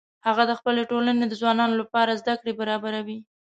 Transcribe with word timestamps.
هغه 0.27 0.43
د 0.47 0.51
خپلې 0.59 0.83
ټولنې 0.91 1.25
د 1.27 1.33
ځوانانو 1.41 1.79
لپاره 1.81 2.19
زده 2.21 2.33
کړې 2.39 2.53
برابروي 2.61 3.19